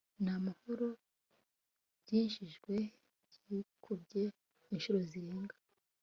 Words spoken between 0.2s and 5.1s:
n amahoro byinjijwe byikubye inshuro